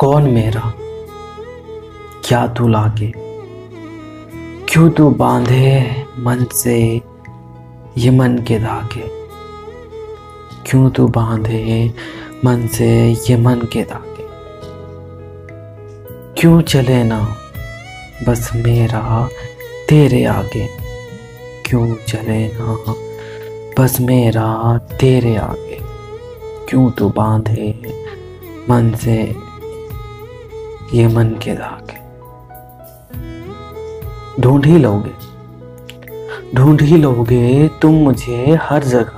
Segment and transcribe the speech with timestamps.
[0.00, 0.74] कौन मेरा?
[2.24, 3.12] क्या तू लागे?
[4.68, 7.02] क्यों तू बांधे मन से
[7.98, 9.10] ये मन के धागे?
[10.66, 11.94] क्यों तू बांधे
[12.44, 14.26] मन से ये मन के धागे?
[16.40, 17.36] क्यों चले ना
[18.28, 19.28] बस मेरा
[19.88, 20.68] तेरे आगे?
[21.66, 22.94] क्यों चले ना
[23.78, 25.78] बस मेरा तेरे आगे?
[26.68, 27.80] क्यों तू बांधे
[28.70, 29.49] मन से
[30.94, 32.10] ये मन के धागे।
[34.42, 35.30] ढूंढ ही लोगे।
[36.54, 39.16] ढूंढ ही लोगे, तुम मुझे हर जगह।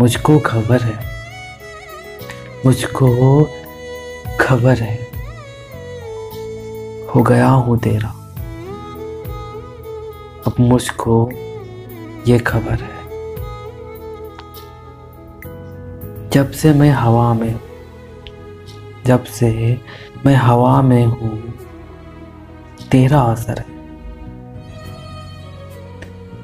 [0.00, 0.98] मुझको खबर है।
[2.66, 3.44] मुझको
[4.40, 5.06] खबर है।
[7.14, 8.08] हो गया हूँ तेरा।
[10.46, 11.30] अब मुझको
[12.28, 12.96] ये खबर है।
[16.30, 17.65] जब से मैं हवा में
[19.06, 19.80] जब से
[20.26, 21.52] मैं हवा में हूँ,
[22.90, 23.76] तेरा असर है।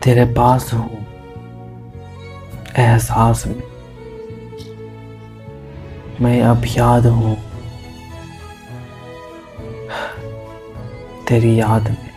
[0.00, 1.06] तेरे पास हूँ,
[2.76, 3.62] एहसास में।
[6.20, 7.36] मैं अब याद हूँ,
[11.28, 12.12] तेरी याद में।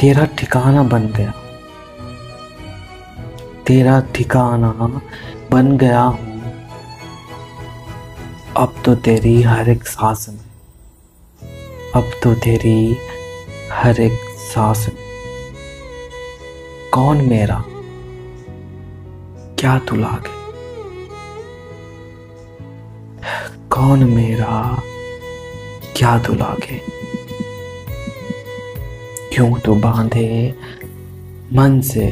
[0.00, 1.32] तेरा ठिकाना बन गया।
[3.66, 4.72] तेरा ठिकाना
[5.50, 6.29] बन गया हूँ।
[8.60, 10.40] अब तो तेरी हर एक सांस में,
[11.94, 12.96] अब तो तेरी
[13.72, 14.96] हर एक सांस में।
[16.94, 17.64] कौन मेरा?
[19.58, 20.34] क्या तू लागे?
[23.70, 24.82] कौन मेरा?
[25.96, 26.80] क्या तू लागे?
[29.34, 30.54] क्यों तू बांधे
[31.52, 32.06] मन से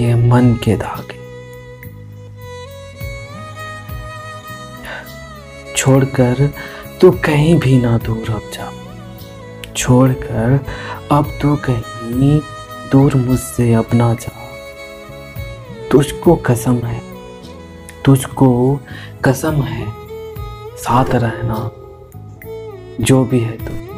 [0.00, 1.19] ये मन के धागे?
[5.80, 6.54] छोड़कर
[7.00, 8.72] तू कहीं भी ना दूर अब जा
[9.76, 10.66] छोड़कर
[11.12, 12.40] अब तू कहीं
[12.92, 14.32] दूर मुझसे अब ना जा
[15.90, 17.02] तुझको कसम है,
[18.04, 18.80] तुझको
[19.24, 19.92] कसम है
[20.76, 21.70] साथ रहना,
[23.00, 23.94] जो भी है तू।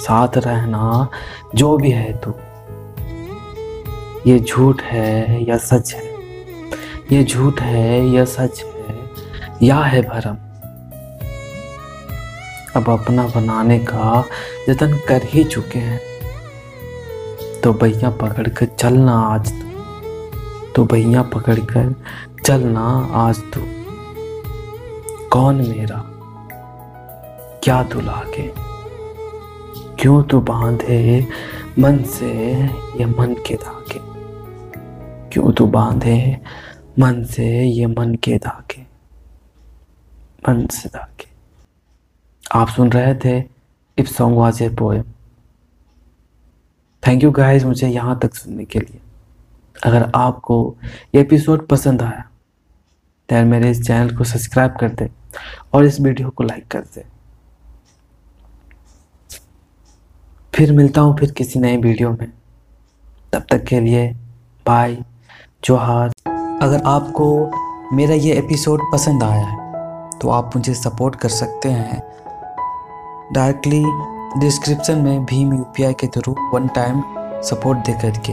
[0.00, 1.08] साथ रहना,
[1.54, 2.34] जो भी है तू।
[4.26, 6.06] ये झूठ है या सच है?
[7.12, 9.10] ये झूठ है या सच है?
[9.62, 10.45] या है भरम?
[12.76, 14.24] अब अपना बनाने का
[14.68, 16.00] जतन कर ही चुके हैं।
[17.60, 19.66] तो भैया पकड़ कर चलना आज तू।
[20.72, 21.94] तो भैया पकड़ कर
[22.44, 23.60] चलना आज तू।
[25.28, 26.02] कौन मेरा?
[27.64, 28.66] क्या तू लागे
[30.00, 31.26] क्यों तू बांधे
[31.78, 32.62] मन से
[32.96, 34.00] ये मन के धागे?
[35.32, 36.38] क्यों तू बांधे
[36.98, 38.86] मन से ये मन के धागे?
[40.48, 41.35] मन से धागे।
[42.52, 43.38] आप सुन रहे थे
[43.98, 45.02] if song was a poem.
[47.02, 49.00] Thank you guys मुझे यहाँ तक सुनने के लिए।
[49.84, 50.76] अगर आपको
[51.14, 52.24] ये एपिसोड पसंद आया
[53.28, 55.10] तो मेरे इस चैनल को सब्सक्राइब कर दे
[55.74, 57.04] और इस वीडियो को लाइक कर दे।
[60.54, 62.30] फिर मिलता हूँ फिर किसी नए वीडियो में।
[63.32, 64.08] तब तक के लिए
[64.66, 64.96] बाय
[65.64, 66.12] जोहार।
[66.62, 69.64] अगर आपको मेरा ये एपिसोड पसंद आया है
[70.18, 72.02] तो आप मुझे सपोर्ट कर सकते हैं
[73.32, 73.82] डायरेक्टली
[74.40, 77.02] डिस्क्रिप्शन में भीम यूपीआई के थ्रू वन टाइम
[77.42, 78.32] सपोर्ट दे करके,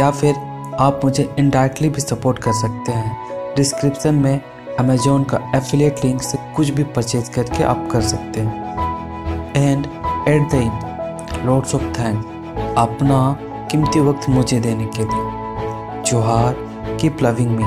[0.00, 0.34] या फिर
[0.80, 4.40] आप मुझे इनडायरेक्टली भी सपोर्ट कर सकते हैं। डिस्क्रिप्शन में
[4.78, 9.86] अमेजोन का एफिलिएट लिंक से कुछ भी परचेज करके आप कर सकते हैं। And
[10.28, 13.36] at the end lords of thank अपना
[13.70, 16.54] कीमती वक्त मुझे देने के लिए। जोहार
[17.00, 17.64] कीप लविंग मी